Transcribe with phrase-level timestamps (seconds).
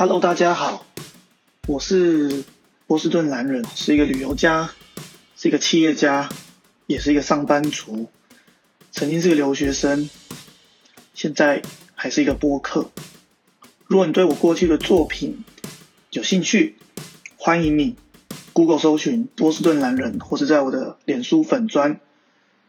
[0.00, 0.86] Hello，大家好，
[1.66, 2.44] 我是
[2.86, 4.70] 波士顿男人，是一个旅游家，
[5.34, 6.28] 是一个企业家，
[6.86, 8.06] 也是一个上班族，
[8.92, 10.08] 曾经是个留学生，
[11.14, 11.62] 现在
[11.96, 12.92] 还是一个播客。
[13.88, 15.44] 如果你对我过去的作品
[16.12, 16.76] 有兴趣，
[17.36, 17.96] 欢迎你
[18.52, 21.98] Google 搜寻波士顿男人，或是在我的脸书粉专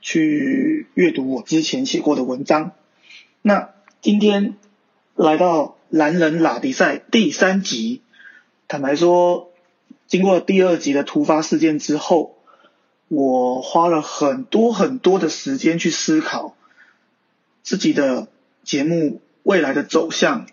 [0.02, 2.72] 去阅读我之前写过的文章。
[3.44, 3.70] 那
[4.02, 4.56] 今天
[5.14, 8.02] 来到男人拉迪赛第三集，
[8.68, 9.52] 坦白说，
[10.08, 12.36] 经过第二集的突发事件之后，
[13.08, 16.56] 我花了很多很多的时间去思考
[17.64, 18.28] 自己的
[18.64, 20.46] 节目未来的走向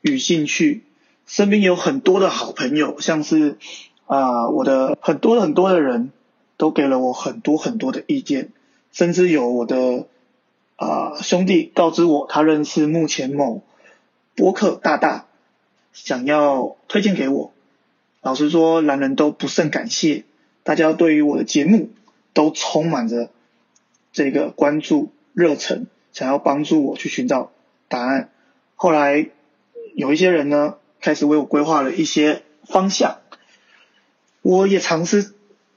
[0.00, 0.84] 与兴趣。
[1.26, 3.58] 身边有很多的好朋友，像是
[4.06, 6.10] 啊我的很多很多的人
[6.56, 8.52] 都给了我很多很多的意见，
[8.92, 10.06] 甚至有我的。
[10.80, 13.64] 啊，兄弟告知我，他认识目前某
[14.38, 15.26] 播客大大，
[15.92, 17.52] 想要推荐给我。
[18.22, 20.26] 老实说，男人都不甚感谢，
[20.62, 21.90] 大家对于我的节目
[22.34, 23.30] 都充满着
[24.12, 27.50] 这个关注热忱，想要帮助我去寻找
[27.88, 28.30] 答案。
[28.76, 29.28] 后来
[29.96, 33.18] 有一些人呢，开始为我规划了一些方向，
[34.42, 35.34] 我也尝试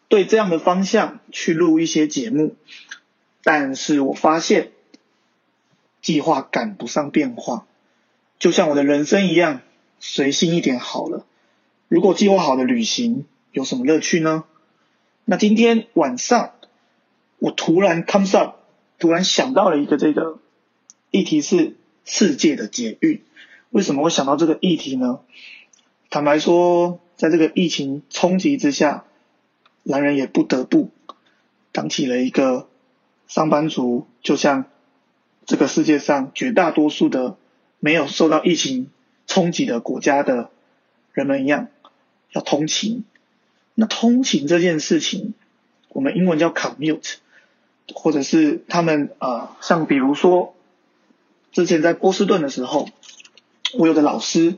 [0.08, 2.54] 对这样的方向去录一些节目，
[3.44, 4.70] 但是我发现。
[6.04, 7.68] 计划赶不上变化，
[8.42, 9.62] 就像我的人生一样，
[10.00, 11.28] 随性一点好了。
[11.88, 14.46] 如果计划好的旅行有什么乐趣呢？
[15.26, 16.54] 那今天晚上
[17.38, 18.56] 我突然 comes up，
[18.98, 20.40] 突然想到了一个这个
[21.12, 23.22] 议题是世界的捷运。
[23.70, 25.20] 为什么会想到这个议题呢？
[26.10, 29.06] 坦白说，在这个疫情冲击之下，
[29.84, 30.90] 男人也不得不
[31.72, 32.68] 当起了一个
[33.28, 34.66] 上班族，就像。
[35.44, 37.36] 这个世界上绝大多数的
[37.82, 38.90] 没有受到疫情
[39.28, 40.50] 冲击的国家的
[41.12, 41.68] 人们一样，
[42.32, 43.04] 要通勤。
[43.74, 45.34] 那通勤这件事情，
[45.90, 47.16] 我们英文叫 commute，
[47.94, 50.56] 或者是他们啊，像比如说
[51.52, 52.88] 之前在波士顿的时候，
[53.74, 54.58] 我有的老师，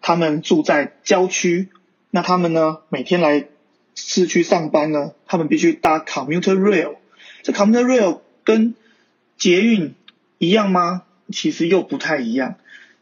[0.00, 1.68] 他们住在郊区，
[2.10, 3.46] 那他们呢每天来
[3.94, 6.96] 市区上班呢，他们必须搭 commuter rail。
[7.42, 8.74] 这 commuter rail 跟
[9.36, 9.94] 捷运
[10.38, 11.02] 一样吗？
[11.32, 12.56] 其实又不太一样，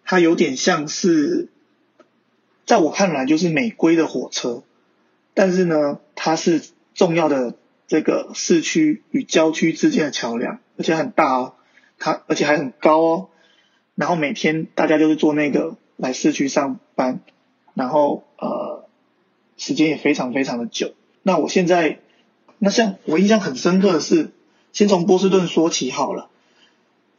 [0.04, 1.48] 它有点像是，
[2.64, 4.62] 在我看来就是美规的火车，
[5.34, 6.62] 但是呢，它是
[6.94, 7.54] 重要的
[7.86, 11.54] 这个市区与郊区之间的桥梁，而且很大哦，
[11.98, 13.28] 它而且还很高哦，
[13.94, 17.20] 然后每天大家就是坐那个来市区上班，
[17.74, 18.88] 然后呃，
[19.56, 20.94] 时间也非常非常的久。
[21.22, 22.00] 那我现在，
[22.58, 24.30] 那像我印象很深刻的是。
[24.72, 26.28] 先从波士顿说起好了。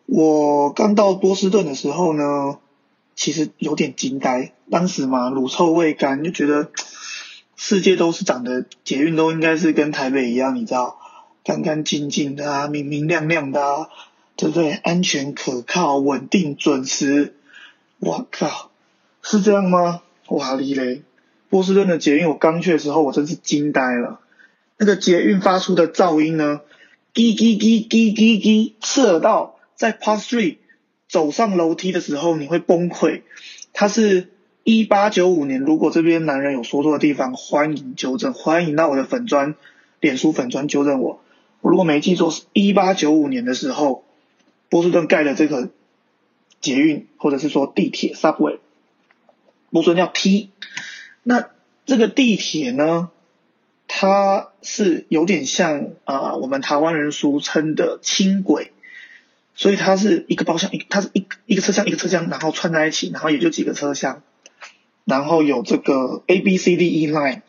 [0.07, 2.57] 我刚到波士顿的时候呢，
[3.15, 4.53] 其实有点惊呆。
[4.71, 6.71] 当时嘛，乳臭未干，就觉得
[7.57, 10.97] 世界都是长得捷运都应该是跟台北一样，你知道，
[11.43, 13.89] 干干净净的啊，明明亮亮的啊，
[14.37, 14.71] 对不对？
[14.71, 17.35] 安全可靠、稳定准时。
[17.99, 18.71] 我靠，
[19.21, 20.01] 是这样吗？
[20.29, 21.03] 哇哩嘞！
[21.49, 24.21] 波士顿的捷运，我刚去的时候，我真是惊呆了。
[24.77, 26.61] 那个捷运发出的噪音呢？
[27.13, 30.57] 滴滴滴滴滴滴，刺耳到在 Part Three
[31.07, 33.21] 走上楼梯的时候你会崩溃。
[33.71, 34.29] 它是
[34.63, 39.55] 一八九五年，如果这边男人有说错的地方，欢迎纠正，欢迎到我的粉砖、
[40.01, 41.21] 脸书粉砖纠正我。
[41.61, 44.03] 我如果没记错，是一八九五年的时候，
[44.67, 45.69] 波士顿盖了这个
[46.59, 48.57] 捷运，或者是说地铁 Subway，
[49.69, 50.49] 波士顿叫 T。
[51.23, 51.49] 那
[51.85, 53.11] 这个地铁呢？
[53.89, 58.73] 它是有点像啊，我们台湾人俗称的轻轨，
[59.57, 64.23] 所以它是一个包厢，一它是一一个车厢一个车厢，然后串在一起，然后也就几个车厢，
[65.03, 67.41] 然后有这个 A B C D E line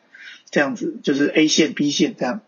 [0.50, 2.41] 这样子，就是 A 线 B 线这样，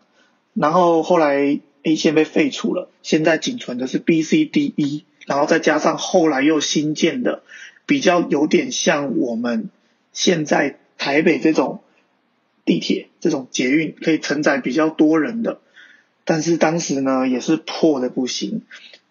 [0.53, 7.43] 然后后来 A 线被废除了，现在仅存的是 B C D E，然后再加上后来又新建的，
[7.85, 9.69] 比较有点像我们
[10.11, 11.81] 现在台北这种。
[12.63, 15.59] 地铁这种捷运可以承载比较多人的，
[16.25, 18.61] 但是当时呢也是破的不行。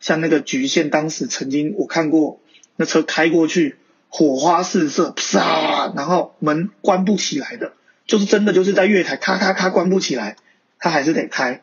[0.00, 2.41] 像那个局限，当时曾经我看过
[2.75, 3.76] 那车开过去，
[4.08, 7.75] 火花四射，啪，然后门关不起来的，
[8.06, 10.37] 就是真的就是在月台咔咔咔关不起来，
[10.79, 11.62] 它还是得开。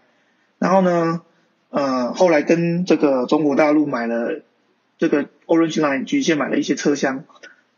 [0.60, 1.22] 然后呢，
[1.70, 4.42] 呃，后来跟这个中国大陆买了
[4.98, 7.26] 这个 Orange Line 局限买了一些车厢，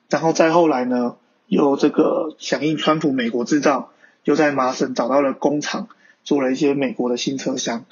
[0.09, 1.15] 然后再后来呢，
[1.47, 3.91] 又这个响应川普美国制造。
[4.25, 5.87] 又在麻省找到了工厂，
[6.23, 7.85] 做了一些美国的新车厢，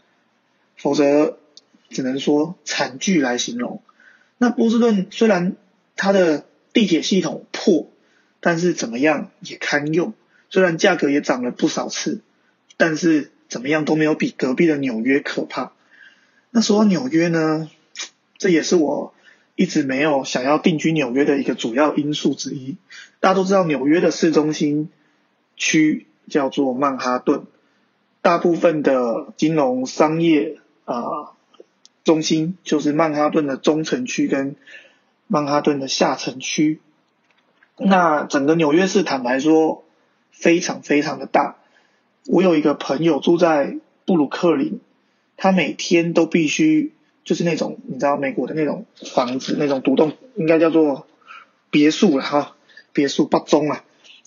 [0.75, 1.37] 否则
[1.89, 3.81] 只能说惨剧来形容。
[4.37, 5.55] 那波士顿虽然
[5.95, 7.89] 它的地铁系统破，
[8.39, 10.13] 但是怎么样也堪用。
[10.49, 12.21] 虽然价格也涨了不少次，
[12.77, 15.73] 但是怎么样都没有比隔壁的纽约可怕。
[16.51, 17.69] 那说到纽约呢，
[18.37, 19.13] 这也是我
[19.55, 22.77] 一直没有想要定居纽约的一个主要因素之一。
[23.19, 24.89] 大家都知道纽约的市中心
[25.55, 27.45] 区叫做曼哈顿，
[28.21, 31.33] 大部分的金融商业啊
[32.07, 34.55] 中心就是曼哈顿的中城区跟
[35.27, 36.79] 曼哈顿的下城区。
[37.77, 39.83] 那整个纽约市坦白说。
[40.29, 41.55] 非常非常的大，
[42.27, 44.79] 我有一个朋友住在布鲁克林，
[45.35, 46.93] 他每天都必须
[47.23, 51.07] 就是那种你知道美国的那种房子，那种独栋应该叫做
[51.71, 52.55] 别墅了哈，
[52.93, 53.83] 别墅八中啊。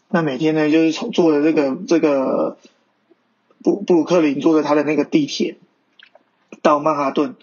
[0.09, 2.59] 那每天呢就是从坐的这个这个
[3.63, 5.59] 布布鲁克林坐着他的那个地铁
[6.61, 7.37] 到曼哈顿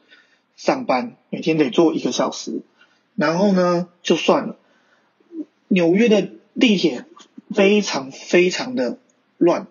[0.57, 2.59] 上班，每天得坐一个小时。
[3.15, 4.57] 然后呢就算了，
[5.69, 7.05] 纽约的地铁。
[7.49, 8.97] 非常非常的
[9.37, 9.67] 乱，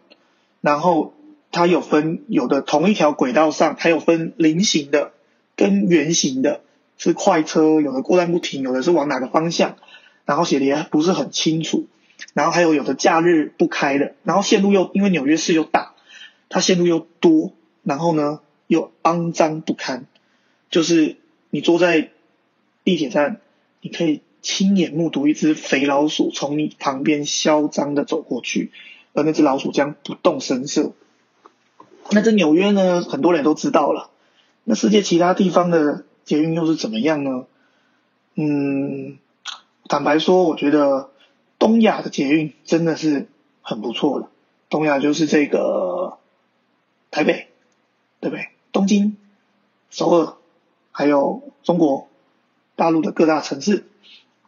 [0.63, 1.13] 然后
[1.53, 5.13] 它有分有的同一条轨道上，它有分菱形的
[5.57, 6.63] 跟圆形的，
[6.97, 9.77] 是快车，有的过站不停，有的是往哪个方向，
[10.25, 11.87] 然后写的也不是很清楚，
[12.33, 15.93] 然后还有有的假日不开的，然后线路又因为纽约市又大，
[16.49, 20.07] 它线路又多，然后呢又肮脏不堪，
[20.71, 21.17] 就是
[21.51, 22.11] 你坐在
[22.85, 23.41] 地铁站，
[23.81, 24.23] 你可以。
[24.43, 28.71] 亲眼目睹一只肥老鼠从你旁边嚣张的走过去，
[29.13, 30.93] 而那只老鼠将不动声色。
[32.13, 33.03] 那在纽约呢？
[33.03, 34.09] 很多人都知道了。
[34.63, 37.47] 那世界其他地方的捷运又是怎么样呢？
[38.37, 39.19] 嗯，
[39.89, 41.11] 坦白说，我觉得
[41.59, 43.27] 东亚的捷运真的是
[43.63, 44.29] 很不错的。
[44.71, 46.19] 东亚就是这个
[47.11, 47.49] 台北，
[48.21, 48.47] 对不对？
[48.71, 49.17] 东京、
[49.91, 50.35] 首尔，
[50.99, 52.09] 还有中国
[52.75, 53.85] 大陆的各大城市。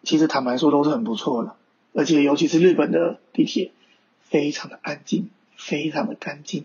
[0.03, 1.57] 其实坦白说都是很不错的，
[1.93, 3.71] 而且尤其是日本的地铁，
[4.23, 6.65] 非常的安静，非常的干净。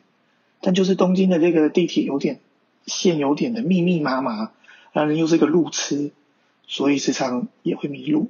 [0.61, 2.39] 但就是东京的这个地铁有点
[2.85, 4.51] 线有点的密密麻麻，
[4.93, 6.11] 然后又是一个路痴，
[6.65, 8.29] 所以时常也会迷路。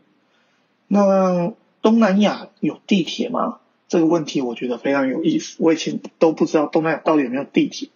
[0.87, 1.53] 那
[1.83, 3.59] 东南亚有地铁吗？
[3.87, 5.57] 这个问题我觉得非常有意思。
[5.59, 7.89] 我以前都不知道东南亚到底有没有地铁。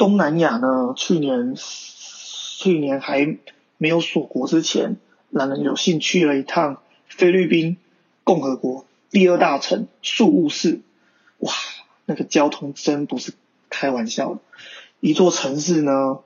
[0.00, 3.36] 东南亚呢，去年去年还
[3.76, 4.96] 没有锁国之前。
[5.28, 7.76] 让人有幸去了一趟菲律宾
[8.24, 10.80] 共和国第二大城宿务市，
[11.38, 11.52] 哇，
[12.04, 13.34] 那个交通真不是
[13.68, 14.40] 开玩笑的。
[14.98, 16.18] 一座城市呢，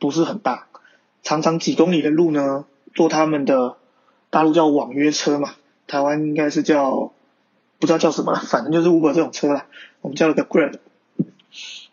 [0.00, 0.66] 不是很大，
[1.22, 3.76] 长长几公里的路呢，坐他们的
[4.30, 5.54] 大陆叫网约车嘛，
[5.86, 7.12] 台湾应该是叫
[7.78, 9.66] 不知道叫什么，反正就是 Uber 这种车啦，
[10.00, 10.78] 我们叫了个 Grab。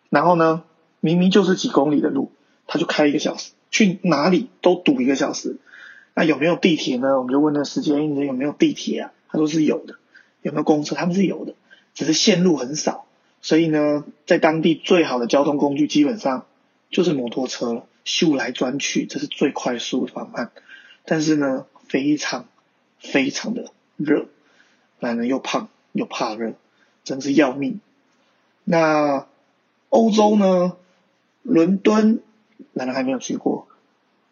[0.10, 0.64] 然后呢，
[1.00, 2.32] 明明就是几公里的路，
[2.68, 5.58] 他就开一个小时，去哪里都堵一个小时。
[6.14, 7.18] 那有没有地铁呢？
[7.18, 9.12] 我们就问那司机，你有没有地铁啊？
[9.30, 9.96] 他说是有的。
[10.44, 10.96] 有没有公车？
[10.96, 11.56] 他们是有的，
[11.94, 13.06] 只是线路很少。
[13.42, 16.46] 所以呢，在当地最好的交通工具基本上
[16.90, 20.52] 就是摩托车了，秀来转去，这是最快速的方案。
[21.06, 22.48] 但是呢，非常
[23.00, 24.28] 非常的热，
[25.00, 26.54] 男人又胖又怕热，
[27.04, 27.82] 真是要命。
[28.64, 29.28] 那
[29.90, 30.78] 欧洲呢？
[31.44, 32.22] 伦敦，
[32.74, 33.68] 难道还没有去过，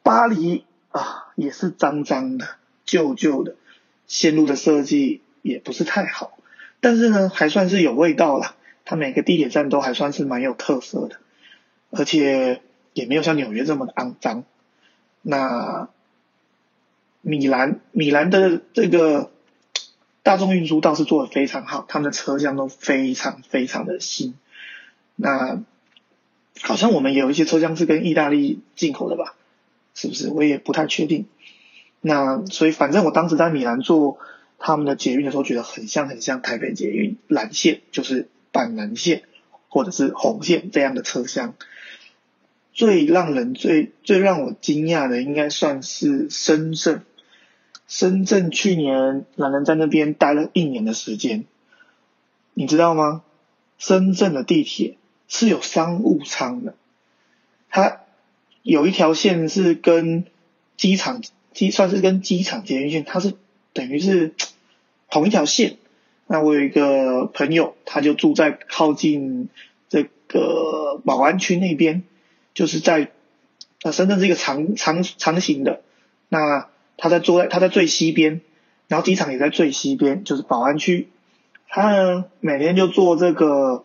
[0.04, 0.66] 巴黎。
[0.90, 2.48] 啊，也是脏脏的、
[2.86, 3.58] 旧旧的，
[4.08, 6.38] 线路的设计也不是太好，
[6.80, 8.56] 但是呢，还算是有味道啦。
[8.86, 11.18] 它每个地铁站都还算是蛮有特色的，
[11.92, 12.62] 而且
[12.94, 14.46] 也没有像纽约这么肮脏。
[15.22, 15.90] 那
[17.20, 19.32] 米兰，米兰的这个
[20.24, 24.36] 大众运输倒是做的非常好，他们的车厢都非常非常的新。
[25.16, 25.62] 那
[26.62, 29.36] 好像我们也有一些车厢是跟意大利进口的吧？
[29.94, 30.30] 是不是？
[30.30, 31.26] 我也不太确定。
[32.02, 34.18] 那所以反正我当时在米兰坐
[34.60, 39.24] 他们的捷运的时候，觉得很像很像台北捷运蓝线，就是板蓝线
[39.70, 41.56] 或者是红线这样的车厢。
[42.74, 47.04] 最让人最最让我惊讶的，应该算是深圳。
[47.88, 51.46] 深圳去年懒人在那边待了一年的时间，
[52.54, 53.24] 你知道吗？
[53.78, 56.76] 深圳的地铁是有商务舱的，
[57.70, 58.02] 它。
[58.68, 60.26] 有一条线是跟
[60.76, 61.22] 机场
[61.54, 63.36] 机算是跟机场捷运线，它是
[63.74, 64.34] 等于是
[65.12, 65.78] 同一条线。
[66.26, 69.50] 那我有一个朋友，他就住在靠近
[69.88, 72.02] 这个宝安区那边，
[72.56, 73.12] 就是在
[73.84, 75.84] 那深圳是一个长长长形的。
[76.30, 76.68] 那
[76.98, 78.42] 他在坐在他在最西边，
[78.88, 81.08] 然后机场也在最西边，就是宝安区。
[81.68, 83.85] 他呢每天就坐这个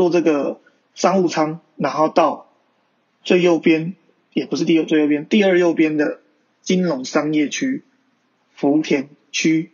[0.00, 0.62] 坐这个
[0.94, 2.46] 商务舱，然后到。
[3.22, 3.96] 最右边
[4.32, 6.20] 也不是第二最右边，第二右边的
[6.62, 7.84] 金融商业区，
[8.54, 9.72] 福田区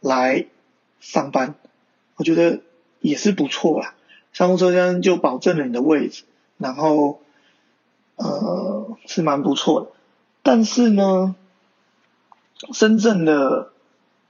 [0.00, 0.46] 来
[0.98, 1.56] 上班，
[2.16, 2.62] 我觉得
[3.02, 3.94] 也是不错啦。
[4.32, 6.24] 商务车厢就保证了你的位置，
[6.56, 7.20] 然后
[8.16, 9.88] 呃是蛮不错的。
[10.42, 11.36] 但是呢，
[12.72, 13.70] 深圳的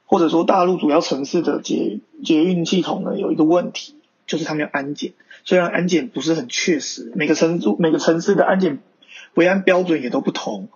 [0.05, 3.95] 或者说大陆主要城市的捷捷运系统呢有一个问题，
[4.29, 8.79] 就是他们要安检，虽然安检不是很确实，每个城市每个城市的安检
[9.35, 10.69] 维安标准也都不同，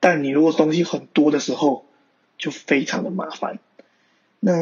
[0.00, 1.86] 但你如果东西很多的时候，
[2.36, 3.58] 就非常的麻烦。
[4.40, 4.52] 那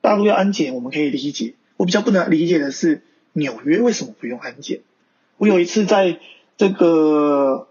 [0.00, 1.54] 大陆要安检，我们可以理解。
[1.76, 4.80] 我比较不能理解的是纽约为什么不用安检。
[5.36, 6.18] 我有一次在
[6.56, 7.68] 这个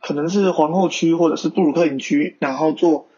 [0.00, 3.08] 可能是皇后区或者是布鲁克林区，然后坐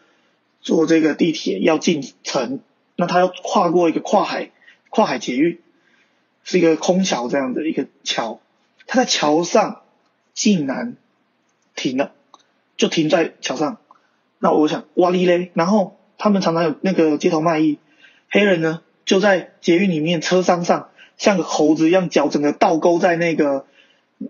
[0.61, 2.61] 坐这个地铁要进城，
[2.95, 4.51] 那他要跨过一个跨海
[4.89, 5.59] 跨海捷运，
[6.43, 8.39] 是一个空桥这样的一个桥，
[8.87, 9.81] 他在桥上
[10.33, 10.95] 竟然
[11.75, 12.11] 停了，
[12.77, 13.77] 就停在桥上。
[14.39, 17.77] 那我想哇哩嘞，然后他们常常有那个街头卖艺，
[18.29, 23.65] 黑人呢就在捷运里面车厢上，像个猴子一样，脚整个倒勾在那个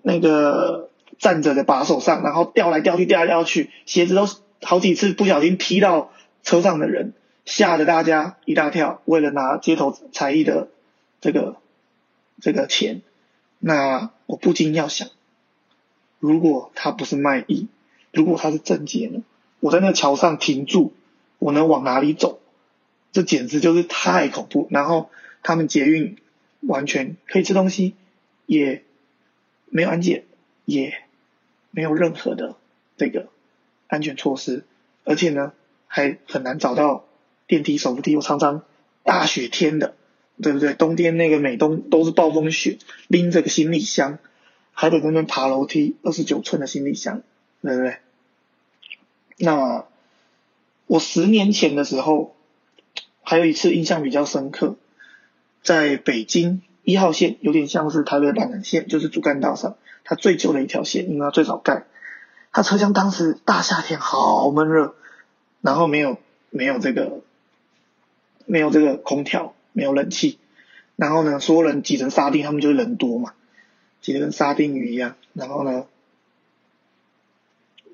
[0.01, 0.89] 那个
[1.19, 4.27] 站着的把手上，然后掉来掉去，掉来掉去，鞋子都
[4.61, 6.11] 好几次不小心踢到
[6.43, 7.13] 车上的人，
[7.45, 9.01] 吓得大家一大跳。
[9.05, 10.69] 为了拿街头才艺的
[11.21, 11.57] 这个
[12.41, 13.01] 这个钱，
[13.60, 15.10] 那我不禁要想，
[16.19, 17.67] 如果他不是卖艺，
[18.12, 19.24] 如果他是正杰呢？
[19.60, 20.93] 我在那桥上停住，
[21.38, 22.39] 我能往哪里走？
[23.12, 24.67] 这简直就是太恐怖。
[24.69, 25.10] 然后
[25.43, 26.17] 他们捷运
[26.62, 27.96] 完全可以吃东西，
[28.46, 28.84] 也
[29.65, 30.24] 没有安检，
[30.65, 31.03] 也
[31.72, 32.55] 没有任何的
[32.96, 33.27] 这个
[33.88, 34.63] 安全措施，
[35.03, 35.51] 而且呢
[35.88, 37.05] 还很难找到
[37.48, 38.15] 电梯、手扶梯。
[38.15, 38.63] 我常常
[39.03, 39.96] 大雪天的，
[40.41, 40.74] 对不对？
[40.74, 42.77] 冬天那个美东都是暴风雪，
[43.08, 44.19] 拎着个行李箱，
[44.74, 47.22] 还得在那边爬楼梯，二十九寸的行李箱，
[47.62, 47.98] 对不对？
[49.38, 49.86] 那
[50.88, 52.36] 我十年前的时候，
[53.22, 54.75] 还有一次印象比较深刻，
[55.62, 61.86] 在北京一号线，有点像是台北板南线，就是主干道上，它最旧的一条线，因为它最早盖，
[62.51, 64.96] 它车厢当时大夏天好闷热，
[65.62, 66.17] 然后没有
[66.50, 67.22] 没有这个
[68.46, 70.38] 没有这个空调，没有冷气，
[70.95, 73.33] 然后呢，所有人挤成沙丁，他们就是人多嘛，
[74.01, 75.86] 挤得跟沙丁鱼一样，然后呢，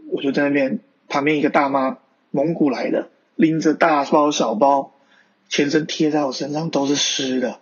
[0.10, 0.80] 我就在那边。
[1.08, 2.00] 旁边一个大妈，
[2.32, 4.92] 蒙古来的，拎着大包小包，
[5.50, 7.60] 全身贴在我身上都是湿的，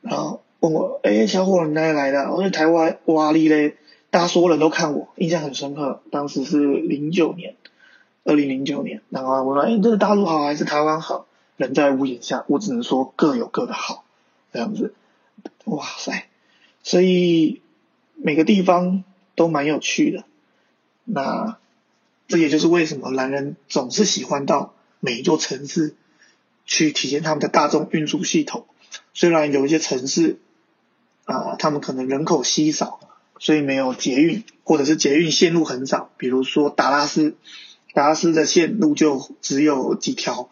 [0.00, 3.74] 然后问我：“哎，小伙，你哪里来的？”我说：“台湾哇哩嘞。”
[4.10, 6.00] 大家所有人都看我，印象很深刻。
[6.12, 7.56] 当时是零九年，
[8.22, 9.02] 二零零九年。
[9.10, 14.04] 然后我说：“哎，这个大陆好还是台湾好？”人在屋檐下，我只能说各有各的好，
[14.52, 14.94] 这样子。
[15.64, 16.28] 哇塞！
[16.82, 17.62] 所以
[18.14, 20.24] 每个地方都蛮有趣的。
[21.04, 21.58] 那。
[22.26, 25.94] 这也就是为什么男人总是喜欢到每一座城市
[26.64, 28.66] 去体验他们的大众运输系统。
[29.12, 30.38] 虽然有一些城市
[31.26, 32.98] 啊，他们可能人口稀少，
[33.38, 36.10] 所以没有捷运，或者是捷运线路很少。
[36.16, 37.36] 比如说达拉斯，
[37.92, 40.48] 达拉斯的线路就只有几条，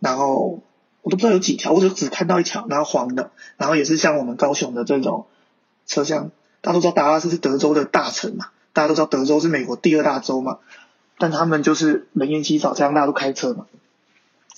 [0.00, 0.62] 然后
[1.02, 5.26] 我都不知道有几条，我就只看到一条，然后黄的，然后也是像我们高雄的这种
[5.86, 6.30] 车厢。
[6.60, 10.58] 大家都知道达拉斯是德州的大城嘛，大家都知道德州是美国第二大州嘛。
[11.16, 13.66] 但他们就是人烟稀少，加上大家都开车嘛。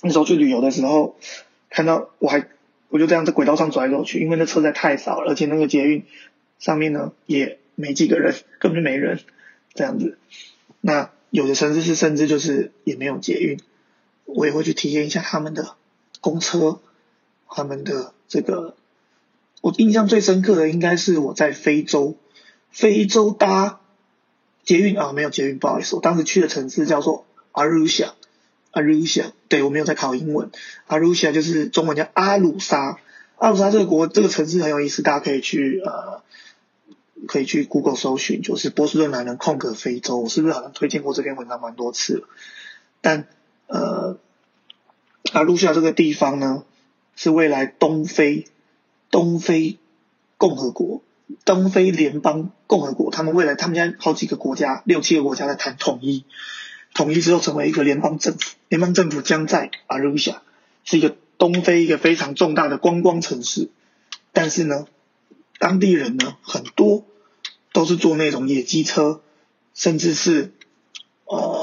[0.01, 1.15] 那时候去旅游的时候，
[1.69, 2.47] 看到我还
[2.89, 6.05] 我就这样在轨道上走来走去，因为那车在太少了，而且那个捷运
[6.59, 9.19] 上面呢也没几个人，根本就没人
[9.73, 10.17] 这样子。
[10.81, 13.59] 那有的城市是甚至就是也没有捷运，
[14.35, 15.75] 我也会去体验一下他们的
[16.19, 16.79] 公车，
[17.49, 18.75] 他们的这个。
[19.61, 22.15] 我印象最深刻的应该是我在非洲，
[22.69, 23.79] 非洲搭。
[24.63, 28.13] 捷运啊，没有捷运，不好意思，我当时去的城市叫做阿鲁夏，
[28.69, 30.51] 阿鲁夏，对我没有在考英文，
[30.85, 32.99] 阿鲁夏就是中文叫阿鲁沙，
[33.37, 36.21] 阿鲁沙这个国这个城市很有意思，大家可以去呃，
[37.27, 42.27] 可以去 Google 搜寻，就是波士顿男人空格非洲，我是不是好像推荐过这篇文章蛮多次了？
[43.01, 43.27] 但
[43.71, 44.17] 呃，
[45.33, 46.63] 阿鲁夏这个地方呢，
[47.15, 48.47] 是未来东非
[49.09, 49.77] 东非
[50.37, 51.01] 共和国。
[51.45, 56.25] 东非联邦共和国，他们未来他们家好几个国家，六七个国家在谈统一，
[56.93, 60.41] 统一之后成为一个联邦政府，联邦政府将在阿鲁夏，
[60.83, 63.69] 是一个东非一个非常重大的观光城市，
[64.33, 64.87] 但是呢，
[65.57, 67.05] 当地人呢很多
[67.71, 69.21] 都是坐那种野鸡车，
[69.73, 70.51] 甚至是，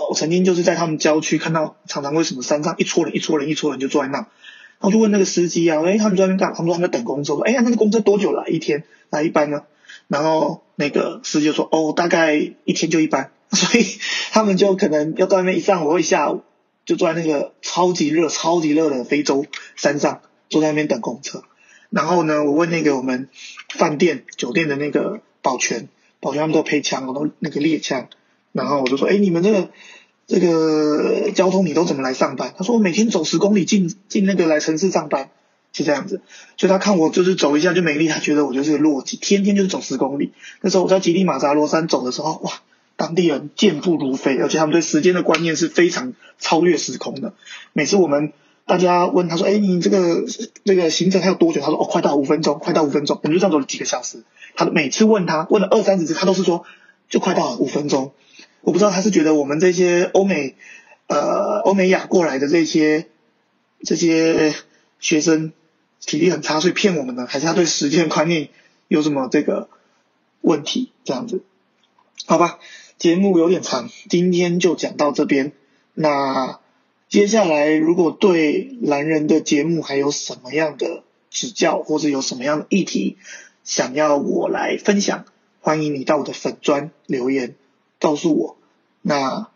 [0.08, 4.26] 我曾经就是在他们郊区看到，常常为什么山上一撮人一撮人一撮人就坐在那，然
[4.80, 6.54] 后就问那个司机啊，哎，他们在那边干？
[6.54, 8.84] 他们说他们在等公车，哎呀，那个公车多久来一天？
[9.10, 9.64] 来一班呢？
[10.06, 13.32] 然后那个司机就说：“哦，大概一天就一班。
[13.52, 13.84] ”所以
[14.30, 16.42] 他们就可能要到那边一上午或一下午，
[16.86, 19.44] 就坐在那个超级热、超级热的非洲
[19.76, 21.42] 山上，坐在那边等公车。
[21.90, 23.28] 然后呢，我问那个我们
[23.70, 25.88] 饭店酒店的那个保全，
[26.20, 28.08] 保全他们都配枪，都那个猎枪。
[28.52, 29.70] 然后我就说，哎，你们这个
[30.28, 32.54] 这个交通你都怎么来上班？
[32.56, 35.30] 他说我每天走十公里进进那个来城市上班，
[35.72, 36.20] 是这样子。
[36.56, 40.32] 所以他看我就是走一下就没力，他觉得我就是个弱鸡，天天就是走十公里。
[40.60, 42.52] 那时候我在吉利马扎罗山走的时候，哇，
[42.94, 47.34] 当地人健步如飞，而且他们对时间的观念是非常超越时空的。
[47.72, 48.32] 每次我们。
[48.68, 50.26] 大家问他说：“哎，你这个
[50.66, 54.24] 这个行程还有多久？”他说：“哦，快到五分钟，快到五分钟。”我们就这样走了几个小时。
[54.56, 56.66] 他每次问他问了二三十次，他都是说
[57.08, 58.12] 就快到五分钟。
[58.68, 60.54] 我不知道他是觉得我们这些欧美
[61.06, 63.06] 呃欧美亚过来的这些
[63.82, 64.54] 这些
[65.00, 65.54] 学生
[66.04, 68.50] 体力很差，所以骗我们呢，还是他对时间观念
[68.88, 69.70] 有什么这个
[70.42, 70.92] 问题？
[71.02, 71.40] 这样子，
[72.26, 72.58] 好吧，
[72.98, 75.52] 节目有点长，今天就讲到这边。
[75.94, 76.60] 那。
[77.08, 83.16] 接下来，如果对男人的节目还有什么样的指教，或者有什么样的议题
[83.64, 85.24] 想要我来分享，
[85.62, 87.54] 欢迎你到我的粉砖留言
[87.98, 88.57] 告诉我。
[89.08, 89.48] 那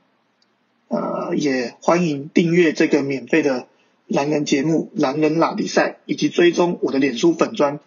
[0.88, 3.68] 呃，也欢迎订阅这个免费的
[4.06, 7.78] 男人节目《男人拉比赛》，以及追踪我的脸书粉砖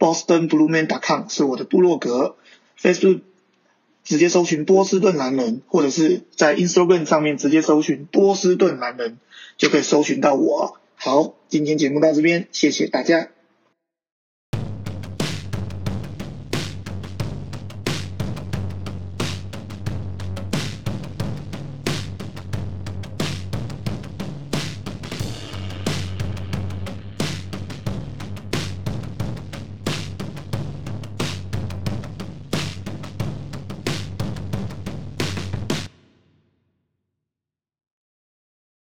[0.00, 0.88] ，Boston Blue Man.
[0.88, 2.34] dot com 是我的部落格
[2.80, 3.20] ，Facebook。
[4.02, 9.16] 直接搜寻波士顿男人，或者是在 Instagram 上面直接搜寻波士顿男人，
[9.56, 10.76] 就可以搜寻到我。
[10.94, 13.30] 好，今天节目到这边，谢谢大家。